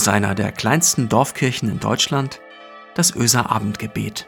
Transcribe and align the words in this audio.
aus 0.00 0.08
einer 0.08 0.34
der 0.34 0.50
kleinsten 0.50 1.10
Dorfkirchen 1.10 1.68
in 1.68 1.78
Deutschland, 1.78 2.40
das 2.94 3.14
Öser 3.14 3.50
Abendgebet. 3.50 4.26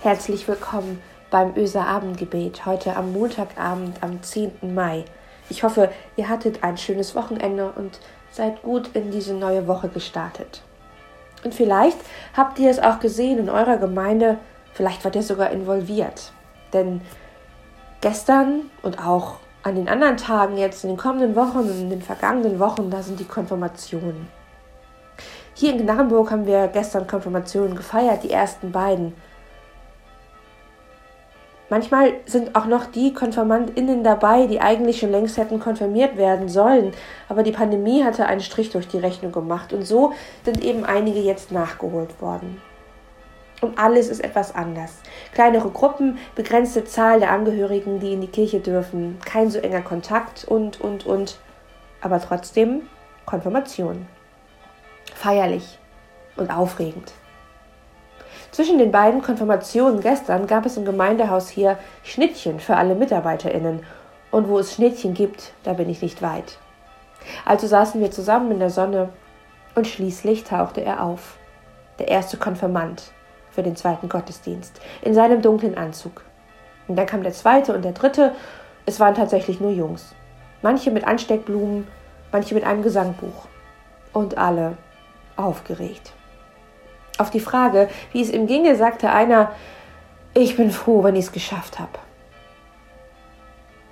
Herzlich 0.00 0.48
willkommen 0.48 1.02
beim 1.28 1.54
Öser 1.58 1.86
Abendgebet, 1.86 2.64
heute 2.64 2.96
am 2.96 3.12
Montagabend 3.12 4.02
am 4.02 4.22
10. 4.22 4.74
Mai. 4.74 5.04
Ich 5.50 5.62
hoffe, 5.62 5.92
ihr 6.16 6.30
hattet 6.30 6.64
ein 6.64 6.78
schönes 6.78 7.14
Wochenende 7.14 7.70
und 7.70 8.00
seid 8.30 8.62
gut 8.62 8.88
in 8.94 9.10
diese 9.10 9.34
neue 9.34 9.66
Woche 9.66 9.90
gestartet. 9.90 10.62
Und 11.44 11.54
vielleicht 11.54 11.98
habt 12.34 12.58
ihr 12.58 12.70
es 12.70 12.78
auch 12.78 12.98
gesehen 12.98 13.38
in 13.38 13.50
eurer 13.50 13.76
Gemeinde, 13.76 14.38
vielleicht 14.74 15.04
wart 15.04 15.16
ihr 15.16 15.22
sogar 15.22 15.50
involviert. 15.50 16.32
Denn 16.72 17.00
gestern 18.00 18.70
und 18.82 18.98
auch 18.98 19.36
an 19.62 19.76
den 19.76 19.88
anderen 19.88 20.18
Tagen 20.18 20.58
jetzt 20.58 20.84
in 20.84 20.90
den 20.90 20.98
kommenden 20.98 21.34
Wochen 21.34 21.58
und 21.58 21.70
in 21.70 21.90
den 21.90 22.02
vergangenen 22.02 22.58
Wochen, 22.58 22.90
da 22.90 23.02
sind 23.02 23.18
die 23.18 23.24
Konfirmationen. 23.24 24.28
Hier 25.54 25.72
in 25.72 25.78
Gnarrenburg 25.78 26.30
haben 26.30 26.46
wir 26.46 26.68
gestern 26.68 27.06
Konfirmationen 27.06 27.76
gefeiert, 27.76 28.24
die 28.24 28.30
ersten 28.30 28.72
beiden. 28.72 29.14
Manchmal 31.70 32.12
sind 32.26 32.54
auch 32.54 32.66
noch 32.66 32.86
die 32.86 33.14
KonfirmandInnen 33.14 34.04
dabei, 34.04 34.46
die 34.46 34.60
eigentlich 34.60 34.98
schon 35.00 35.10
längst 35.10 35.38
hätten 35.38 35.60
konfirmiert 35.60 36.16
werden 36.18 36.48
sollen, 36.48 36.92
aber 37.28 37.42
die 37.42 37.52
Pandemie 37.52 38.04
hatte 38.04 38.26
einen 38.26 38.42
Strich 38.42 38.70
durch 38.70 38.86
die 38.86 38.98
Rechnung 38.98 39.32
gemacht 39.32 39.72
und 39.72 39.86
so 39.86 40.12
sind 40.44 40.62
eben 40.62 40.84
einige 40.84 41.20
jetzt 41.20 41.52
nachgeholt 41.52 42.20
worden. 42.20 42.60
Und 43.64 43.78
alles 43.78 44.10
ist 44.10 44.22
etwas 44.22 44.54
anders. 44.54 44.92
Kleinere 45.32 45.70
Gruppen, 45.70 46.18
begrenzte 46.34 46.84
Zahl 46.84 47.18
der 47.18 47.30
Angehörigen, 47.30 47.98
die 47.98 48.12
in 48.12 48.20
die 48.20 48.26
Kirche 48.26 48.60
dürfen, 48.60 49.18
kein 49.24 49.48
so 49.48 49.58
enger 49.58 49.80
Kontakt 49.80 50.44
und, 50.44 50.82
und, 50.82 51.06
und. 51.06 51.38
Aber 52.02 52.20
trotzdem 52.20 52.82
Konfirmation. 53.24 54.06
Feierlich 55.14 55.78
und 56.36 56.50
aufregend. 56.50 57.14
Zwischen 58.50 58.76
den 58.76 58.92
beiden 58.92 59.22
Konfirmationen 59.22 60.02
gestern 60.02 60.46
gab 60.46 60.66
es 60.66 60.76
im 60.76 60.84
Gemeindehaus 60.84 61.48
hier 61.48 61.78
Schnittchen 62.02 62.60
für 62.60 62.76
alle 62.76 62.94
MitarbeiterInnen. 62.94 63.82
Und 64.30 64.48
wo 64.50 64.58
es 64.58 64.74
Schnittchen 64.74 65.14
gibt, 65.14 65.54
da 65.62 65.72
bin 65.72 65.88
ich 65.88 66.02
nicht 66.02 66.20
weit. 66.20 66.58
Also 67.46 67.66
saßen 67.66 67.98
wir 68.02 68.10
zusammen 68.10 68.50
in 68.50 68.58
der 68.58 68.68
Sonne 68.68 69.08
und 69.74 69.86
schließlich 69.86 70.44
tauchte 70.44 70.82
er 70.82 71.02
auf. 71.02 71.38
Der 71.98 72.08
erste 72.08 72.36
Konfirmand 72.36 73.14
für 73.54 73.62
den 73.62 73.76
zweiten 73.76 74.08
Gottesdienst 74.08 74.80
in 75.02 75.14
seinem 75.14 75.42
dunklen 75.42 75.76
Anzug. 75.76 76.22
Und 76.88 76.96
dann 76.96 77.06
kam 77.06 77.22
der 77.22 77.32
zweite 77.32 77.74
und 77.74 77.84
der 77.84 77.92
dritte. 77.92 78.32
Es 78.86 79.00
waren 79.00 79.14
tatsächlich 79.14 79.60
nur 79.60 79.70
Jungs. 79.70 80.14
Manche 80.62 80.90
mit 80.90 81.06
Ansteckblumen, 81.06 81.86
manche 82.32 82.54
mit 82.54 82.64
einem 82.64 82.82
Gesangbuch. 82.82 83.46
Und 84.12 84.38
alle 84.38 84.76
aufgeregt. 85.36 86.12
Auf 87.18 87.30
die 87.30 87.40
Frage, 87.40 87.88
wie 88.12 88.22
es 88.22 88.30
ihm 88.30 88.46
ginge, 88.46 88.76
sagte 88.76 89.10
einer, 89.10 89.52
ich 90.34 90.56
bin 90.56 90.70
froh, 90.70 91.02
wenn 91.04 91.16
ich 91.16 91.26
es 91.26 91.32
geschafft 91.32 91.78
habe. 91.78 91.98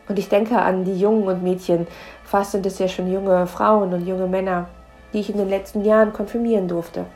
Und 0.09 0.19
ich 0.19 0.29
denke 0.29 0.61
an 0.61 0.85
die 0.85 0.99
Jungen 0.99 1.29
und 1.29 1.43
Mädchen, 1.43 1.87
fast 2.25 2.53
sind 2.53 2.67
es 2.67 2.79
ja 2.79 2.89
schon 2.89 3.11
junge 3.11 3.47
Frauen 3.47 3.95
und 3.95 4.07
junge 4.07 4.27
Männer, 4.27 4.69
die 5.13 5.21
ich 5.21 5.31
in 5.31 5.39
den 5.39 5.49
letzten 5.49 5.85
Jahren 5.85 6.13
konfirmieren 6.13 6.67
durfte. 6.67 7.07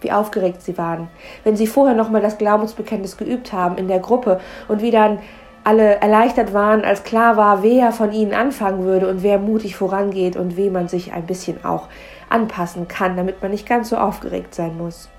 Wie 0.00 0.12
aufgeregt 0.12 0.62
sie 0.62 0.78
waren, 0.78 1.08
wenn 1.44 1.56
sie 1.56 1.66
vorher 1.66 1.94
nochmal 1.94 2.22
das 2.22 2.38
Glaubensbekenntnis 2.38 3.16
geübt 3.16 3.52
haben 3.52 3.76
in 3.76 3.88
der 3.88 3.98
Gruppe 3.98 4.40
und 4.68 4.80
wie 4.80 4.90
dann 4.90 5.18
alle 5.62 6.00
erleichtert 6.00 6.54
waren, 6.54 6.84
als 6.84 7.04
klar 7.04 7.36
war, 7.36 7.62
wer 7.62 7.92
von 7.92 8.12
ihnen 8.12 8.32
anfangen 8.32 8.84
würde 8.84 9.08
und 9.08 9.22
wer 9.22 9.38
mutig 9.38 9.76
vorangeht 9.76 10.36
und 10.36 10.56
wem 10.56 10.72
man 10.72 10.88
sich 10.88 11.12
ein 11.12 11.26
bisschen 11.26 11.64
auch 11.64 11.88
anpassen 12.30 12.88
kann, 12.88 13.16
damit 13.16 13.42
man 13.42 13.50
nicht 13.50 13.68
ganz 13.68 13.90
so 13.90 13.96
aufgeregt 13.96 14.54
sein 14.54 14.78
muss. 14.78 15.10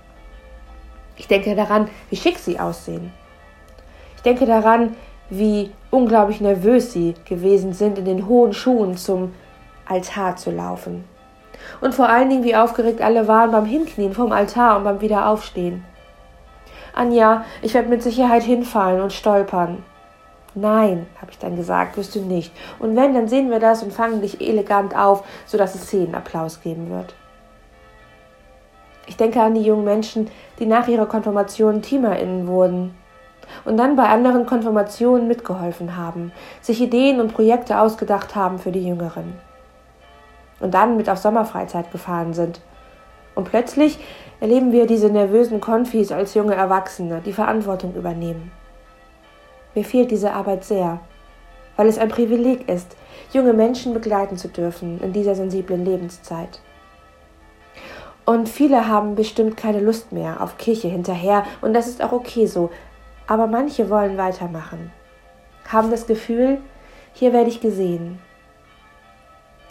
Ich 1.16 1.28
denke 1.28 1.56
daran, 1.56 1.88
wie 2.10 2.16
schick 2.16 2.40
sie 2.40 2.60
aussehen. 2.60 3.12
Ich 4.16 4.24
denke 4.24 4.46
daran, 4.46 4.96
wie 5.30 5.72
unglaublich 5.92 6.42
nervös 6.42 6.92
sie 6.92 7.14
gewesen 7.26 7.74
sind, 7.74 8.00
in 8.00 8.06
den 8.06 8.28
hohen 8.28 8.54
Schuhen 8.54 8.98
zum 8.98 9.34
Altar 9.86 10.36
zu 10.36 10.52
laufen. 10.52 11.04
Und 11.82 11.96
vor 11.96 12.10
allen 12.10 12.30
Dingen, 12.30 12.44
wie 12.44 12.56
aufgeregt 12.56 13.02
alle 13.02 13.28
waren 13.28 13.52
beim 13.52 13.66
Hinknien 13.66 14.14
vom 14.14 14.32
Altar 14.32 14.78
und 14.78 14.84
beim 14.84 15.02
Wiederaufstehen. 15.02 15.84
Anja, 16.94 17.46
ich 17.62 17.74
werde 17.74 17.90
mit 17.90 18.04
Sicherheit 18.04 18.44
hinfallen 18.44 19.02
und 19.02 19.14
stolpern. 19.14 19.84
Nein, 20.54 21.08
habe 21.22 21.32
ich 21.32 21.40
dann 21.40 21.56
gesagt, 21.56 21.96
wirst 21.96 22.14
du 22.16 22.20
nicht. 22.20 22.52
Und 22.80 22.96
wenn, 22.98 23.14
dann 23.14 23.30
sehen 23.30 23.50
wir 23.50 23.60
das 23.60 23.84
und 23.84 23.94
fangen 23.94 24.22
dich 24.22 24.42
elegant 24.42 24.96
auf, 24.96 25.24
sodass 25.46 25.76
es 25.76 25.84
Szenenapplaus 25.84 26.62
geben 26.62 26.90
wird. 26.90 27.16
Ich 29.08 29.16
denke 29.16 29.42
an 29.42 29.56
die 29.56 29.62
jungen 29.62 29.86
Menschen, 29.86 30.30
die 30.60 30.66
nach 30.66 30.88
ihrer 30.88 31.06
Konfirmation 31.06 31.82
TeamerInnen 31.82 32.48
wurden 32.48 32.96
und 33.66 33.78
dann 33.78 33.96
bei 33.96 34.08
anderen 34.08 34.46
Konfirmationen 34.46 35.28
mitgeholfen 35.28 35.98
haben, 35.98 36.32
sich 36.62 36.82
Ideen 36.82 37.20
und 37.20 37.34
Projekte 37.34 37.80
ausgedacht 37.80 38.36
haben 38.36 38.60
für 38.60 38.72
die 38.72 38.86
Jüngeren. 38.86 39.34
Und 40.62 40.74
dann 40.74 40.96
mit 40.96 41.10
auf 41.10 41.18
Sommerfreizeit 41.18 41.92
gefahren 41.92 42.34
sind. 42.34 42.62
Und 43.36 43.50
plötzlich 43.50 44.00
erleben 44.40 44.72
wir 44.72 44.86
diese 44.86 45.10
nervösen 45.10 45.60
Konfis 45.60 46.12
als 46.12 46.34
junge 46.34 46.56
Erwachsene, 46.56 47.22
die 47.26 47.34
Verantwortung 47.34 47.96
übernehmen. 47.96 48.52
Mir 49.74 49.86
fehlt 49.86 50.12
diese 50.12 50.34
Arbeit 50.34 50.64
sehr, 50.64 51.00
weil 51.78 51.88
es 51.88 51.98
ein 51.98 52.10
Privileg 52.10 52.68
ist, 52.70 52.96
junge 53.32 53.54
Menschen 53.54 53.94
begleiten 53.94 54.38
zu 54.38 54.50
dürfen 54.50 55.00
in 55.02 55.14
dieser 55.14 55.36
sensiblen 55.36 55.86
Lebenszeit. 55.86 56.60
Und 58.26 58.50
viele 58.50 58.88
haben 58.88 59.16
bestimmt 59.16 59.58
keine 59.58 59.80
Lust 59.80 60.12
mehr 60.12 60.42
auf 60.42 60.58
Kirche 60.58 60.88
hinterher 60.88 61.44
und 61.62 61.74
das 61.74 61.88
ist 61.88 62.04
auch 62.04 62.12
okay 62.12 62.46
so. 62.46 62.70
Aber 63.28 63.48
manche 63.48 63.90
wollen 63.90 64.18
weitermachen, 64.18 64.92
haben 65.68 65.90
das 65.90 66.06
Gefühl, 66.06 66.60
hier 67.14 67.34
werde 67.34 67.50
ich 67.50 67.62
gesehen. 67.62 68.20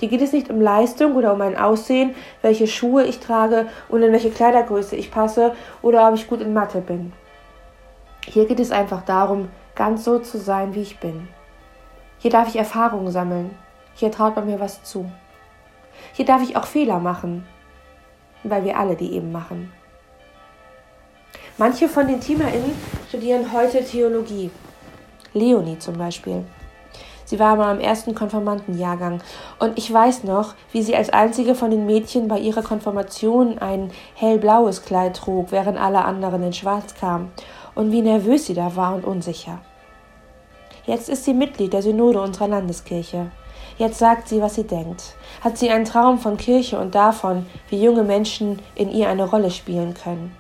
Hier 0.01 0.09
geht 0.09 0.23
es 0.23 0.33
nicht 0.33 0.51
um 0.51 0.61
Leistung 0.61 1.15
oder 1.15 1.35
um 1.35 1.39
mein 1.39 1.57
Aussehen, 1.57 2.15
welche 2.43 2.67
Schuhe 2.67 3.05
ich 3.05 3.21
trage 3.21 3.69
und 3.89 4.03
in 4.03 4.13
welche 4.13 4.31
Kleidergröße 4.31 4.97
ich 4.97 5.13
passe 5.13 5.55
oder 5.83 6.09
ob 6.09 6.15
ich 6.15 6.27
gut 6.27 6.41
in 6.41 6.53
Mathe 6.53 6.81
bin. 6.81 7.13
Hier 8.27 8.47
geht 8.47 8.61
es 8.61 8.73
einfach 8.73 9.05
darum, 9.05 9.49
ganz 9.75 10.05
so 10.05 10.19
zu 10.19 10.39
sein, 10.39 10.75
wie 10.75 10.83
ich 10.83 10.99
bin. 10.99 11.29
Hier 12.19 12.31
darf 12.31 12.49
ich 12.49 12.57
Erfahrungen 12.57 13.13
sammeln. 13.13 13.55
Hier 13.95 14.11
traut 14.11 14.35
man 14.35 14.47
mir 14.47 14.59
was 14.59 14.83
zu. 14.83 15.11
Hier 16.15 16.25
darf 16.25 16.43
ich 16.43 16.57
auch 16.57 16.67
Fehler 16.67 16.99
machen 16.99 17.45
weil 18.43 18.65
wir 18.65 18.79
alle 18.79 18.97
die 18.97 19.13
eben 19.15 19.33
machen. 19.33 19.73
Manche 21.59 21.89
von 21.89 22.07
den 22.07 22.21
TeamerInnen 22.21 22.73
studieren 23.09 23.53
heute 23.53 23.85
Theologie. 23.85 24.51
Leonie 25.35 25.79
zum 25.79 25.97
Beispiel. 25.99 26.45
Sie 27.31 27.39
war 27.39 27.55
mal 27.55 27.73
im 27.73 27.81
ersten 27.81 28.13
Konformantenjahrgang 28.13 29.23
und 29.61 29.79
ich 29.79 29.93
weiß 29.93 30.25
noch, 30.25 30.55
wie 30.73 30.83
sie 30.83 30.97
als 30.97 31.11
einzige 31.11 31.55
von 31.55 31.71
den 31.71 31.87
Mädchen 31.87 32.27
bei 32.27 32.41
ihrer 32.41 32.63
Konfirmation 32.65 33.59
ein 33.59 33.93
hellblaues 34.17 34.83
Kleid 34.83 35.17
trug, 35.17 35.53
während 35.53 35.79
alle 35.79 36.05
anderen 36.05 36.43
in 36.43 36.53
Schwarz 36.53 36.97
kamen 36.97 37.31
und 37.77 37.93
wie 37.93 38.03
nervös 38.03 38.47
sie 38.47 38.55
da 38.55 38.75
war 38.75 38.97
und 38.97 39.05
unsicher. 39.05 39.61
Jetzt 40.87 41.09
ist 41.09 41.25
sie 41.25 41.33
Mitglied 41.33 41.73
der 41.73 41.83
Synode 41.83 42.21
unserer 42.21 42.49
Landeskirche. 42.49 43.31
Jetzt 43.79 44.01
sagt 44.01 44.27
sie, 44.27 44.43
was 44.43 44.57
sie 44.57 44.65
denkt. 44.65 45.15
Hat 45.41 45.57
sie 45.57 45.71
einen 45.71 45.85
Traum 45.85 46.19
von 46.19 46.37
Kirche 46.37 46.81
und 46.81 46.97
davon, 46.97 47.47
wie 47.69 47.81
junge 47.81 48.03
Menschen 48.03 48.59
in 48.75 48.91
ihr 48.91 49.09
eine 49.09 49.31
Rolle 49.31 49.53
spielen 49.53 49.95
können. 49.95 50.35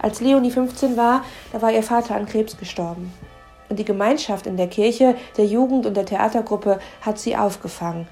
Als 0.00 0.22
Leonie 0.22 0.50
15 0.50 0.96
war, 0.96 1.24
da 1.52 1.60
war 1.60 1.70
ihr 1.70 1.82
Vater 1.82 2.14
an 2.14 2.24
Krebs 2.24 2.56
gestorben. 2.56 3.12
Und 3.70 3.78
die 3.78 3.84
Gemeinschaft 3.86 4.46
in 4.46 4.58
der 4.58 4.68
Kirche, 4.68 5.14
der 5.38 5.46
Jugend 5.46 5.86
und 5.86 5.96
der 5.96 6.04
Theatergruppe 6.04 6.78
hat 7.00 7.18
sie 7.18 7.36
aufgefangen. 7.36 8.06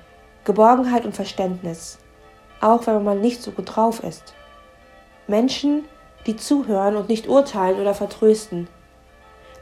Geborgenheit 0.45 1.05
und 1.05 1.15
Verständnis. 1.15 1.99
Auch 2.63 2.87
wenn 2.87 2.95
man 2.95 3.05
mal 3.05 3.19
nicht 3.19 3.43
so 3.43 3.51
gut 3.51 3.77
drauf 3.77 4.03
ist. 4.03 4.35
Menschen, 5.27 5.85
die 6.27 6.37
zuhören 6.37 6.97
und 6.97 7.11
nicht 7.11 7.29
urteilen 7.29 7.79
oder 7.79 7.93
vertrösten. 7.93 8.69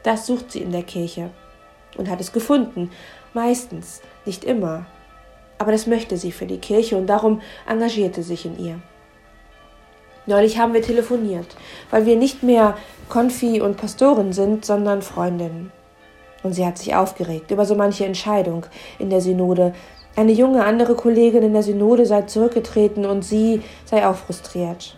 Das 0.03 0.25
sucht 0.25 0.53
sie 0.53 0.61
in 0.61 0.71
der 0.71 0.83
Kirche 0.83 1.31
und 1.97 2.09
hat 2.09 2.21
es 2.21 2.31
gefunden, 2.31 2.91
Meistens, 3.37 4.01
nicht 4.25 4.43
immer. 4.43 4.87
Aber 5.59 5.71
das 5.71 5.85
möchte 5.85 6.17
sie 6.17 6.31
für 6.31 6.47
die 6.47 6.57
Kirche 6.57 6.97
und 6.97 7.05
darum 7.05 7.41
engagierte 7.67 8.23
sich 8.23 8.47
in 8.47 8.57
ihr. 8.57 8.79
Neulich 10.25 10.57
haben 10.57 10.73
wir 10.73 10.81
telefoniert, 10.81 11.55
weil 11.91 12.07
wir 12.07 12.15
nicht 12.15 12.41
mehr 12.41 12.75
Konfi 13.09 13.61
und 13.61 13.77
Pastoren 13.77 14.33
sind, 14.33 14.65
sondern 14.65 15.03
Freundinnen. 15.03 15.71
Und 16.43 16.53
sie 16.53 16.65
hat 16.65 16.77
sich 16.77 16.95
aufgeregt 16.95 17.51
über 17.51 17.65
so 17.65 17.75
manche 17.75 18.05
Entscheidung 18.05 18.65
in 18.99 19.09
der 19.09 19.21
Synode. 19.21 19.73
Eine 20.15 20.31
junge 20.31 20.63
andere 20.63 20.95
Kollegin 20.95 21.43
in 21.43 21.53
der 21.53 21.63
Synode 21.63 22.05
sei 22.05 22.23
zurückgetreten 22.23 23.05
und 23.05 23.23
sie 23.23 23.61
sei 23.85 24.07
auch 24.07 24.15
frustriert. 24.15 24.97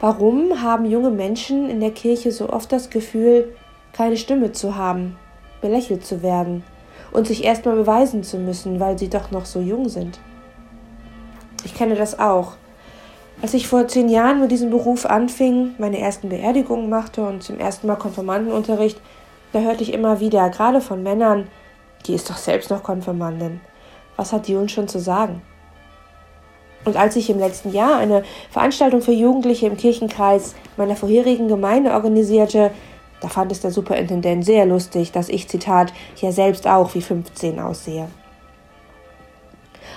Warum 0.00 0.62
haben 0.62 0.84
junge 0.84 1.10
Menschen 1.10 1.70
in 1.70 1.80
der 1.80 1.90
Kirche 1.90 2.32
so 2.32 2.50
oft 2.50 2.72
das 2.72 2.90
Gefühl, 2.90 3.54
keine 3.92 4.16
Stimme 4.16 4.52
zu 4.52 4.76
haben, 4.76 5.16
belächelt 5.60 6.04
zu 6.04 6.22
werden 6.22 6.64
und 7.12 7.26
sich 7.26 7.44
erstmal 7.44 7.76
beweisen 7.76 8.22
zu 8.22 8.38
müssen, 8.38 8.80
weil 8.80 8.98
sie 8.98 9.08
doch 9.08 9.30
noch 9.30 9.46
so 9.46 9.60
jung 9.60 9.88
sind? 9.88 10.20
Ich 11.64 11.74
kenne 11.74 11.94
das 11.94 12.18
auch. 12.18 12.54
Als 13.40 13.54
ich 13.54 13.68
vor 13.68 13.86
zehn 13.86 14.08
Jahren 14.08 14.40
mit 14.40 14.50
diesem 14.50 14.70
Beruf 14.70 15.06
anfing, 15.06 15.74
meine 15.78 15.98
ersten 15.98 16.28
Beerdigungen 16.28 16.88
machte 16.88 17.22
und 17.22 17.42
zum 17.42 17.58
ersten 17.60 17.86
Mal 17.86 17.96
Konfirmandenunterricht, 17.96 19.00
da 19.52 19.60
hörte 19.60 19.82
ich 19.82 19.92
immer 19.92 20.20
wieder, 20.20 20.48
gerade 20.50 20.80
von 20.80 21.02
Männern, 21.02 21.48
die 22.06 22.14
ist 22.14 22.30
doch 22.30 22.36
selbst 22.36 22.70
noch 22.70 22.82
Konfirmandin. 22.82 23.60
Was 24.16 24.32
hat 24.32 24.48
die 24.48 24.56
uns 24.56 24.72
schon 24.72 24.88
zu 24.88 24.98
sagen? 24.98 25.42
Und 26.84 26.96
als 26.96 27.16
ich 27.16 27.28
im 27.28 27.38
letzten 27.38 27.72
Jahr 27.72 27.98
eine 27.98 28.22
Veranstaltung 28.50 29.02
für 29.02 29.12
Jugendliche 29.12 29.66
im 29.66 29.76
Kirchenkreis 29.76 30.54
meiner 30.76 30.96
vorherigen 30.96 31.48
Gemeinde 31.48 31.92
organisierte, 31.92 32.70
da 33.20 33.28
fand 33.28 33.50
es 33.50 33.60
der 33.60 33.72
Superintendent 33.72 34.44
sehr 34.44 34.64
lustig, 34.64 35.12
dass 35.12 35.28
ich, 35.28 35.48
Zitat, 35.48 35.92
ja 36.16 36.30
selbst 36.30 36.66
auch 36.66 36.94
wie 36.94 37.02
15 37.02 37.58
aussehe. 37.58 38.08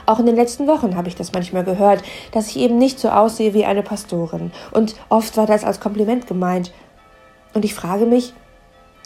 Auch 0.07 0.19
in 0.19 0.25
den 0.25 0.35
letzten 0.35 0.67
Wochen 0.67 0.95
habe 0.95 1.07
ich 1.07 1.15
das 1.15 1.31
manchmal 1.31 1.63
gehört, 1.63 2.03
dass 2.31 2.47
ich 2.47 2.57
eben 2.57 2.77
nicht 2.77 2.99
so 2.99 3.09
aussehe 3.09 3.53
wie 3.53 3.65
eine 3.65 3.83
Pastorin. 3.83 4.51
Und 4.71 4.95
oft 5.09 5.37
war 5.37 5.45
das 5.45 5.63
als 5.63 5.79
Kompliment 5.79 6.25
gemeint. 6.27 6.73
Und 7.53 7.65
ich 7.65 7.75
frage 7.75 8.05
mich, 8.05 8.33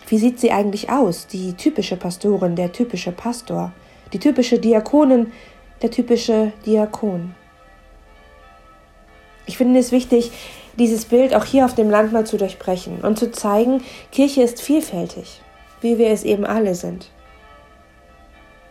wie 0.07 0.18
sieht 0.18 0.40
sie 0.40 0.52
eigentlich 0.52 0.90
aus, 0.90 1.28
die 1.28 1.54
typische 1.54 1.98
Pastorin, 1.98 2.56
der 2.56 2.72
typische 2.72 3.12
Pastor, 3.12 3.72
die 4.13 4.19
typische 4.19 4.60
Diakonin, 4.60 5.31
der 5.81 5.92
typische 5.92 6.52
Diakon? 6.66 7.36
Ich 9.48 9.57
finde 9.57 9.80
es 9.80 9.92
wichtig, 9.92 10.31
dieses 10.78 11.06
Bild 11.06 11.36
auch 11.36 11.46
hier 11.46 11.66
auf 11.66 11.75
dem 11.75 11.90
Land 11.90 12.12
mal 12.12 12.25
zu 12.25 12.38
durchbrechen 12.38 13.02
und 13.02 13.18
zu 13.18 13.31
zeigen, 13.31 13.84
Kirche 14.12 14.42
ist 14.42 14.62
vielfältig, 14.62 15.42
wie 15.81 15.98
wir 15.98 16.10
es 16.10 16.24
eben 16.24 16.46
alle 16.46 16.75
sind. 16.75 17.10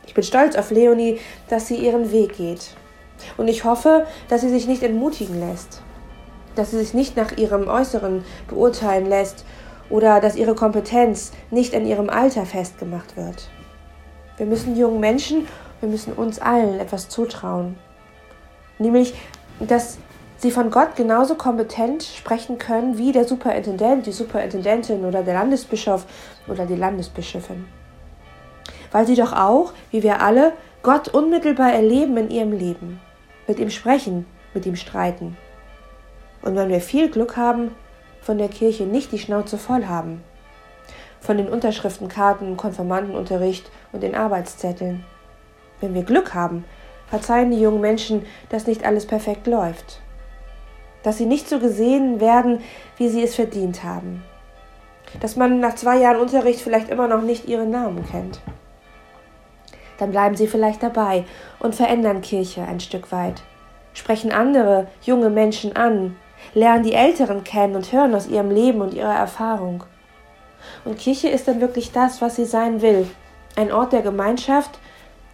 Ich 0.07 0.15
bin 0.15 0.25
stolz 0.25 0.57
auf 0.57 0.71
Leonie, 0.71 1.19
dass 1.49 1.69
sie 1.69 1.77
ihren 1.77 2.13
Weg 2.13 2.37
geht. 2.37 2.71
Und 3.37 3.49
ich 3.49 3.65
hoffe, 3.65 4.07
dass 4.29 4.43
sie 4.43 4.51
sich 4.51 4.67
nicht 4.67 4.83
entmutigen 4.83 5.41
lässt, 5.41 5.81
dass 6.57 6.73
sie 6.73 6.79
sich 6.79 6.95
nicht 6.95 7.17
nach 7.17 7.37
ihrem 7.37 7.69
Äußeren 7.69 8.25
beurteilen 8.49 9.09
lässt 9.09 9.45
oder 9.91 10.21
dass 10.21 10.37
ihre 10.37 10.55
Kompetenz 10.55 11.33
nicht 11.51 11.75
an 11.75 11.87
ihrem 11.87 12.11
Alter 12.11 12.47
festgemacht 12.47 13.17
wird. 13.17 13.49
Wir 14.37 14.47
müssen 14.47 14.77
jungen 14.77 15.01
Menschen, 15.01 15.47
wir 15.81 15.89
müssen 15.89 16.13
uns 16.13 16.39
allen 16.39 16.81
etwas 16.81 17.09
zutrauen. 17.09 17.77
Nämlich, 18.79 19.15
dass 19.61 19.99
sie 20.39 20.51
von 20.51 20.71
Gott 20.71 20.97
genauso 20.97 21.37
kompetent 21.37 22.03
sprechen 22.03 22.59
können 22.59 22.99
wie 22.99 23.13
der 23.13 23.27
Superintendent, 23.27 24.07
die 24.07 24.13
Superintendentin 24.13 25.05
oder 25.05 25.23
der 25.23 25.35
Landesbischof 25.35 26.07
oder 26.49 26.67
die 26.67 26.77
Landesbischöfin. 26.77 27.67
Weil 28.91 29.07
sie 29.07 29.15
doch 29.15 29.33
auch, 29.33 29.73
wie 29.91 30.03
wir 30.03 30.21
alle, 30.21 30.53
Gott 30.83 31.09
unmittelbar 31.09 31.73
erleben 31.73 32.17
in 32.17 32.31
ihrem 32.31 32.53
Leben, 32.53 33.01
mit 33.47 33.59
ihm 33.59 33.71
sprechen, 33.71 34.27
mit 34.53 34.67
ihm 34.67 34.77
streiten. 34.77 35.37
Und 36.43 36.57
wenn 36.57 36.69
wir 36.69 36.81
viel 36.81 37.11
Glück 37.11 37.37
haben, 37.37 37.71
von 38.25 38.39
der 38.39 38.49
Kirche 38.49 38.85
nicht 38.85 39.13
die 39.13 39.19
Schnauze 39.19 39.59
voll 39.59 39.87
haben. 39.87 40.25
Von 41.21 41.37
den 41.37 41.49
Unterschriftenkarten, 41.49 42.57
Konfirmandenunterricht 42.57 43.71
und 43.93 44.03
den 44.03 44.15
Arbeitszetteln. 44.15 45.05
Wenn 45.81 45.95
wir 45.95 46.03
Glück 46.03 46.35
haben, 46.35 46.65
verzeihen 47.07 47.51
die 47.51 47.61
jungen 47.61 47.81
Menschen, 47.81 48.27
dass 48.49 48.67
nicht 48.67 48.85
alles 48.85 49.07
perfekt 49.07 49.47
läuft 49.47 50.01
dass 51.05 51.19
sie 51.19 51.27
nicht 51.27 51.49
so 51.49 51.61
gesehen 51.61 52.19
werden, 52.19 52.61
wie 52.97 53.09
sie 53.09 53.23
es 53.23 53.37
verdient 53.37 53.85
haben. 53.85 54.25
Dass 55.21 55.37
man 55.37 55.61
nach 55.61 55.77
zwei 55.77 55.99
Jahren 55.99 56.21
Unterricht 56.21 56.61
vielleicht 56.61 56.89
immer 56.89 57.07
noch 57.07 57.23
nicht 57.23 57.47
ihren 57.47 57.71
Namen 57.71 58.05
kennt. 58.11 58.41
Dann 59.99 60.11
bleiben 60.11 60.35
sie 60.35 60.49
vielleicht 60.49 60.83
dabei 60.83 61.25
und 61.61 61.77
verändern 61.77 62.21
Kirche 62.21 62.63
ein 62.63 62.81
Stück 62.81 63.13
weit, 63.13 63.43
sprechen 63.93 64.33
andere 64.33 64.89
junge 65.03 65.31
Menschen 65.31 65.77
an, 65.77 66.17
lernen 66.53 66.85
die 66.85 66.95
Älteren 66.95 67.45
kennen 67.45 67.77
und 67.77 67.93
hören 67.93 68.15
aus 68.15 68.29
ihrem 68.29 68.51
Leben 68.51 68.81
und 68.81 68.95
ihrer 68.95 69.15
Erfahrung. 69.15 69.85
Und 70.85 70.99
Kirche 70.99 71.29
ist 71.29 71.49
dann 71.49 71.61
wirklich 71.61 71.93
das, 71.93 72.21
was 72.21 72.37
sie 72.37 72.45
sein 72.45 72.83
will, 72.83 73.09
ein 73.57 73.73
Ort 73.73 73.93
der 73.93 74.03
Gemeinschaft, 74.03 74.79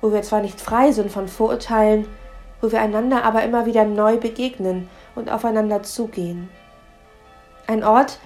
wo 0.01 0.12
wir 0.12 0.23
zwar 0.23 0.41
nicht 0.41 0.61
frei 0.61 0.93
sind 0.93 1.11
von 1.11 1.29
Vorurteilen, 1.29 2.07
wo 2.61 2.71
wir 2.71 2.81
einander 2.81 3.25
aber 3.25 3.43
immer 3.43 3.67
wieder 3.67 3.85
neu 3.85 4.17
begegnen 4.17 4.89
und 5.15 5.31
aufeinander 5.31 5.83
zugehen. 5.83 6.49
Ein 7.67 7.85
Ort, 7.85 8.19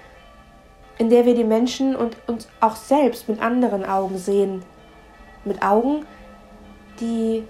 in 0.97 1.09
der 1.09 1.25
wir 1.25 1.35
die 1.35 1.43
Menschen 1.43 1.95
und 1.95 2.17
uns 2.27 2.47
auch 2.59 2.75
selbst 2.75 3.29
mit 3.29 3.41
anderen 3.41 3.85
Augen 3.85 4.17
sehen. 4.17 4.63
Mit 5.43 5.61
Augen, 5.61 6.05
die 6.99 7.43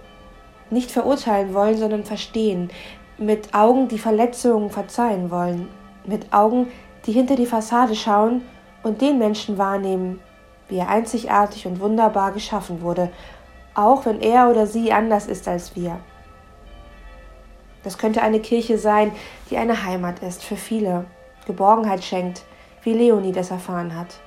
nicht 0.70 0.92
verurteilen 0.92 1.54
wollen, 1.54 1.78
sondern 1.78 2.04
verstehen. 2.04 2.70
Mit 3.18 3.54
Augen, 3.54 3.88
die 3.88 3.98
Verletzungen 3.98 4.70
verzeihen 4.70 5.32
wollen. 5.32 5.70
Mit 6.06 6.34
Augen, 6.34 6.68
die 7.06 7.14
hinter 7.14 7.38
die 7.38 7.46
Fassade 7.46 7.96
schauen 7.96 8.42
und 8.84 9.02
den 9.02 9.18
Menschen 9.18 9.58
wahrnehmen, 9.58 10.20
wie 10.68 10.80
er 10.80 10.90
einzigartig 10.90 11.66
und 11.66 11.80
wunderbar 11.80 12.34
geschaffen 12.34 12.82
wurde, 12.82 13.10
auch 13.74 14.06
wenn 14.06 14.22
er 14.22 14.50
oder 14.50 14.68
sie 14.68 14.92
anders 14.92 15.28
ist 15.28 15.48
als 15.48 15.76
wir. 15.76 16.00
Das 17.84 17.98
könnte 17.98 18.22
eine 18.22 18.40
Kirche 18.40 18.78
sein, 18.78 19.12
die 19.50 19.58
eine 19.58 19.86
Heimat 19.86 20.22
ist 20.22 20.44
für 20.44 20.58
viele, 20.58 21.06
Geborgenheit 21.46 22.04
schenkt, 22.04 22.44
wie 22.84 22.94
Leonie 22.94 23.32
das 23.32 23.52
erfahren 23.52 23.96
hat, 23.96 24.20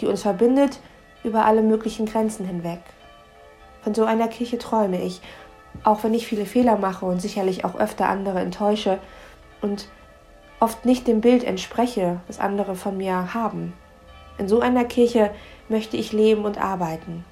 die 0.00 0.06
uns 0.06 0.22
verbindet 0.22 0.78
über 1.24 1.44
alle 1.44 1.62
möglichen 1.62 2.06
Grenzen 2.06 2.46
hinweg. 2.46 2.80
Von 3.82 3.94
so 3.94 4.04
einer 4.04 4.28
Kirche 4.28 4.58
träume 4.58 5.02
ich, 5.02 5.20
auch 5.84 6.04
wenn 6.04 6.14
ich 6.14 6.26
viele 6.26 6.46
Fehler 6.46 6.76
mache 6.76 7.06
und 7.06 7.20
sicherlich 7.20 7.64
auch 7.64 7.74
öfter 7.74 8.08
andere 8.08 8.40
enttäusche 8.40 8.98
und 9.60 9.88
oft 10.60 10.84
nicht 10.84 11.06
dem 11.06 11.20
Bild 11.20 11.44
entspreche, 11.44 12.20
das 12.26 12.38
andere 12.38 12.74
von 12.74 12.96
mir 12.96 13.34
haben. 13.34 13.72
In 14.38 14.48
so 14.48 14.60
einer 14.60 14.84
Kirche 14.84 15.30
möchte 15.68 15.96
ich 15.96 16.12
leben 16.12 16.44
und 16.44 16.58
arbeiten. 16.58 17.24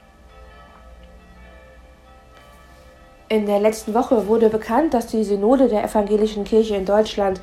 In 3.31 3.45
der 3.45 3.61
letzten 3.61 3.93
Woche 3.93 4.27
wurde 4.27 4.49
bekannt, 4.49 4.95
dass 4.95 5.06
die 5.06 5.25
Synode 5.25 5.69
der 5.69 5.85
Evangelischen 5.85 6.45
Kirche 6.45 6.77
in 6.77 6.87
Deutschland 6.87 7.43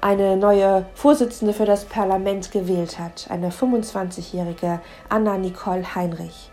eine 0.00 0.38
neue 0.38 0.86
Vorsitzende 0.94 1.52
für 1.52 1.66
das 1.66 1.84
Parlament 1.84 2.50
gewählt 2.50 2.98
hat, 2.98 3.26
eine 3.28 3.50
25-jährige 3.50 4.80
Anna 5.10 5.36
Nicole 5.36 5.94
Heinrich. 5.94 6.50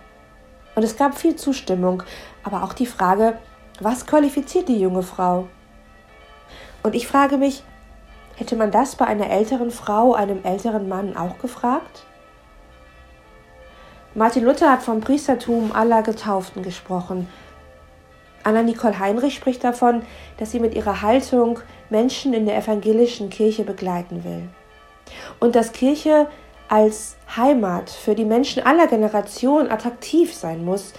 Und 0.75 0.84
es 0.84 0.98
gab 0.98 1.17
viel 1.17 1.38
Zustimmung, 1.38 2.03
aber 2.44 2.63
auch 2.63 2.74
die 2.74 2.86
Frage, 2.86 3.38
was 3.79 4.05
qualifiziert 4.05 4.67
die 4.69 4.79
junge 4.79 5.03
Frau? 5.03 5.48
Und 6.84 6.96
ich 6.96 7.07
frage 7.07 7.38
mich, 7.38 7.63
hätte 8.36 8.55
man 8.55 8.72
das 8.72 8.96
bei 8.96 9.05
einer 9.05 9.29
älteren 9.29 9.72
Frau, 9.72 10.13
einem 10.13 10.43
älteren 10.43 10.88
Mann 10.88 11.15
auch 11.17 11.38
gefragt? 11.39 12.05
Martin 14.13 14.46
Luther 14.46 14.72
hat 14.72 14.84
vom 14.84 15.01
Priestertum 15.01 15.72
aller 15.74 16.01
Getauften 16.01 16.63
gesprochen 16.63 17.27
Anna-Nicole 18.48 18.98
Heinrich 18.98 19.36
spricht 19.36 19.65
davon, 19.65 20.03
dass 20.38 20.51
sie 20.51 20.62
mit 20.62 20.74
ihrer 20.74 21.01
Haltung 21.01 21.60
Menschen 21.89 22.34
in 22.34 22.46
der 22.46 22.57
evangelischen 22.57 23.29
Kirche 23.29 23.65
begleiten 23.65 24.24
will. 24.24 24.48
Und 25.41 25.55
dass 25.55 25.74
Kirche 25.74 26.27
als 26.69 27.17
Heimat 27.36 27.89
für 27.89 28.15
die 28.15 28.24
Menschen 28.24 28.65
aller 28.65 28.88
Generationen 28.88 29.69
attraktiv 29.69 30.34
sein 30.34 30.63
muss, 30.63 30.93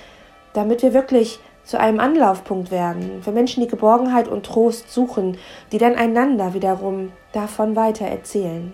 damit 0.52 0.82
wir 0.82 0.92
wirklich 0.92 1.40
zu 1.68 1.78
einem 1.78 2.00
Anlaufpunkt 2.00 2.70
werden, 2.70 3.22
für 3.22 3.30
Menschen, 3.30 3.62
die 3.62 3.68
Geborgenheit 3.68 4.26
und 4.26 4.46
Trost 4.46 4.90
suchen, 4.90 5.36
die 5.70 5.76
dann 5.76 5.96
einander 5.96 6.54
wiederum 6.54 7.12
davon 7.32 7.76
weiter 7.76 8.06
erzählen. 8.06 8.72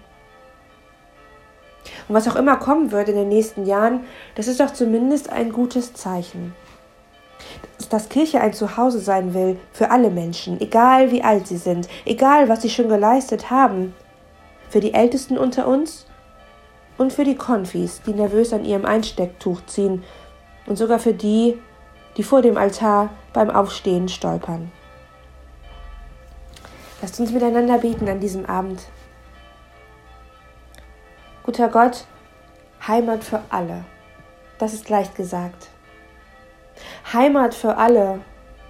Und 2.08 2.14
was 2.14 2.28
auch 2.28 2.36
immer 2.36 2.56
kommen 2.56 2.92
wird 2.92 3.08
in 3.08 3.16
den 3.16 3.28
nächsten 3.28 3.66
Jahren, 3.66 4.04
das 4.36 4.46
ist 4.46 4.60
doch 4.60 4.72
zumindest 4.72 5.28
ein 5.28 5.52
gutes 5.52 5.92
Zeichen. 5.92 6.54
Dass 7.90 8.08
Kirche 8.08 8.40
ein 8.40 8.52
Zuhause 8.52 9.00
sein 9.00 9.34
will 9.34 9.58
für 9.72 9.90
alle 9.90 10.10
Menschen, 10.10 10.60
egal 10.60 11.10
wie 11.10 11.24
alt 11.24 11.48
sie 11.48 11.56
sind, 11.56 11.88
egal 12.04 12.48
was 12.48 12.62
sie 12.62 12.70
schon 12.70 12.88
geleistet 12.88 13.50
haben, 13.50 13.92
für 14.70 14.78
die 14.78 14.94
Ältesten 14.94 15.36
unter 15.36 15.66
uns 15.66 16.06
und 16.96 17.12
für 17.12 17.24
die 17.24 17.34
Konfis, 17.34 18.02
die 18.06 18.14
nervös 18.14 18.52
an 18.52 18.64
ihrem 18.64 18.84
Einstecktuch 18.84 19.66
ziehen. 19.66 20.04
Und 20.66 20.78
sogar 20.78 21.00
für 21.00 21.12
die, 21.12 21.58
die 22.16 22.22
vor 22.22 22.42
dem 22.42 22.56
Altar 22.56 23.10
beim 23.32 23.50
Aufstehen 23.50 24.08
stolpern. 24.08 24.70
Lasst 27.02 27.20
uns 27.20 27.32
miteinander 27.32 27.78
beten 27.78 28.08
an 28.08 28.20
diesem 28.20 28.46
Abend. 28.46 28.82
Guter 31.42 31.68
Gott, 31.68 32.06
Heimat 32.86 33.24
für 33.24 33.42
alle. 33.50 33.84
Das 34.58 34.72
ist 34.72 34.88
leicht 34.88 35.14
gesagt. 35.14 35.68
Heimat 37.12 37.54
für 37.54 37.76
alle. 37.76 38.20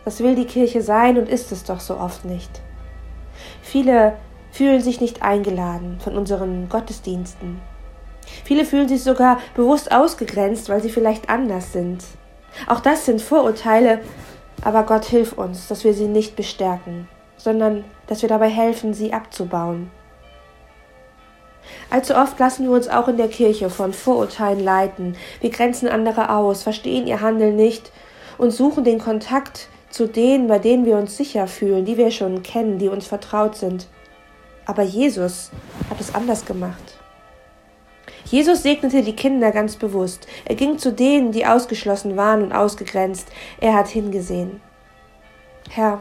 Das 0.04 0.20
will 0.20 0.34
die 0.34 0.46
Kirche 0.46 0.82
sein 0.82 1.16
und 1.16 1.28
ist 1.28 1.52
es 1.52 1.64
doch 1.64 1.80
so 1.80 1.98
oft 1.98 2.24
nicht. 2.24 2.60
Viele 3.62 4.16
fühlen 4.50 4.80
sich 4.80 5.00
nicht 5.00 5.22
eingeladen 5.22 5.98
von 6.00 6.16
unseren 6.16 6.68
Gottesdiensten. 6.68 7.60
Viele 8.44 8.64
fühlen 8.64 8.88
sich 8.88 9.02
sogar 9.02 9.38
bewusst 9.54 9.92
ausgegrenzt, 9.92 10.68
weil 10.68 10.82
sie 10.82 10.90
vielleicht 10.90 11.28
anders 11.28 11.72
sind. 11.72 12.04
Auch 12.66 12.80
das 12.80 13.04
sind 13.04 13.20
Vorurteile, 13.20 14.00
aber 14.62 14.84
Gott 14.84 15.04
hilf 15.04 15.32
uns, 15.32 15.68
dass 15.68 15.84
wir 15.84 15.94
sie 15.94 16.06
nicht 16.06 16.36
bestärken, 16.36 17.08
sondern 17.36 17.84
dass 18.06 18.22
wir 18.22 18.28
dabei 18.28 18.48
helfen, 18.48 18.94
sie 18.94 19.12
abzubauen. 19.12 19.90
Allzu 21.90 22.14
oft 22.14 22.38
lassen 22.38 22.64
wir 22.64 22.72
uns 22.72 22.88
auch 22.88 23.08
in 23.08 23.16
der 23.16 23.28
Kirche 23.28 23.70
von 23.70 23.92
Vorurteilen 23.92 24.60
leiten. 24.60 25.16
Wir 25.40 25.50
grenzen 25.50 25.88
andere 25.88 26.30
aus, 26.30 26.62
verstehen 26.62 27.06
ihr 27.06 27.20
Handeln 27.20 27.56
nicht 27.56 27.90
und 28.38 28.50
suchen 28.50 28.84
den 28.84 28.98
Kontakt 28.98 29.68
zu 29.90 30.06
denen, 30.06 30.48
bei 30.48 30.58
denen 30.58 30.84
wir 30.86 30.96
uns 30.96 31.16
sicher 31.16 31.46
fühlen, 31.46 31.84
die 31.84 31.96
wir 31.96 32.10
schon 32.10 32.42
kennen, 32.42 32.78
die 32.78 32.88
uns 32.88 33.06
vertraut 33.06 33.56
sind. 33.56 33.86
Aber 34.66 34.82
Jesus 34.82 35.50
hat 35.88 36.00
es 36.00 36.14
anders 36.14 36.44
gemacht. 36.44 36.93
Jesus 38.34 38.64
segnete 38.64 39.02
die 39.02 39.14
Kinder 39.14 39.52
ganz 39.52 39.76
bewusst. 39.76 40.26
Er 40.44 40.56
ging 40.56 40.76
zu 40.76 40.92
denen, 40.92 41.30
die 41.30 41.46
ausgeschlossen 41.46 42.16
waren 42.16 42.42
und 42.42 42.52
ausgegrenzt. 42.52 43.28
Er 43.60 43.74
hat 43.74 43.86
hingesehen. 43.86 44.60
Herr, 45.70 46.00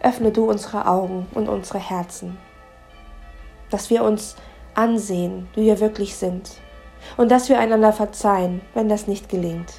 öffne 0.00 0.30
du 0.30 0.48
unsere 0.48 0.86
Augen 0.86 1.26
und 1.34 1.48
unsere 1.48 1.80
Herzen, 1.80 2.38
dass 3.70 3.90
wir 3.90 4.04
uns 4.04 4.36
ansehen, 4.74 5.48
wie 5.56 5.64
wir 5.64 5.80
wirklich 5.80 6.14
sind, 6.14 6.48
und 7.16 7.32
dass 7.32 7.48
wir 7.48 7.58
einander 7.58 7.92
verzeihen, 7.92 8.60
wenn 8.74 8.88
das 8.88 9.08
nicht 9.08 9.28
gelingt. 9.28 9.72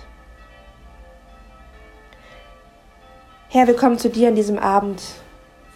Herr, 3.48 3.68
wir 3.68 3.78
kommen 3.78 4.00
zu 4.00 4.10
dir 4.10 4.28
an 4.28 4.36
diesem 4.36 4.60
Abend 4.60 5.02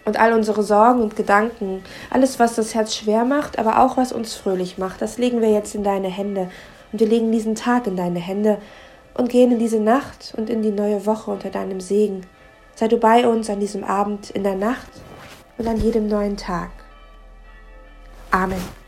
und 0.07 0.17
all 0.17 0.31
unsere 0.31 0.63
Sorgen 0.63 1.01
und 1.01 1.17
Gedanken, 1.17 1.83
alles, 2.09 2.39
was 2.39 2.55
das 2.55 2.73
Herz 2.73 2.95
schwer 2.95 3.25
macht, 3.25 3.59
aber 3.59 3.83
auch 3.83 3.97
was 3.97 4.13
uns 4.13 4.33
fröhlich 4.35 4.77
macht, 4.77 5.01
das 5.01 5.17
legen 5.17 5.41
wir 5.41 5.51
jetzt 5.51 5.75
in 5.75 5.83
deine 5.83 6.07
Hände. 6.07 6.49
Und 6.93 7.01
wir 7.01 7.07
legen 7.07 7.29
diesen 7.33 7.55
Tag 7.55 7.87
in 7.87 7.97
deine 7.97 8.19
Hände 8.19 8.57
und 9.13 9.29
gehen 9.29 9.51
in 9.51 9.59
diese 9.59 9.81
Nacht 9.81 10.33
und 10.37 10.49
in 10.49 10.61
die 10.61 10.71
neue 10.71 11.05
Woche 11.05 11.29
unter 11.29 11.49
deinem 11.49 11.81
Segen. 11.81 12.21
Sei 12.75 12.87
du 12.87 12.97
bei 12.97 13.27
uns 13.27 13.49
an 13.49 13.59
diesem 13.59 13.83
Abend, 13.83 14.29
in 14.29 14.43
der 14.43 14.55
Nacht 14.55 14.89
und 15.57 15.67
an 15.67 15.77
jedem 15.77 16.07
neuen 16.07 16.37
Tag. 16.37 16.69
Amen. 18.31 18.86